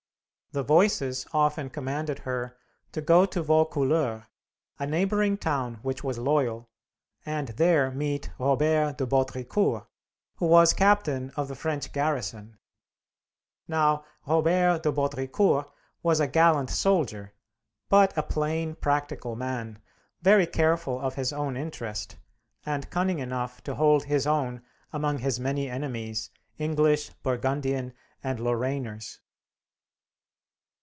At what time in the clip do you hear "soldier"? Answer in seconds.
16.69-17.33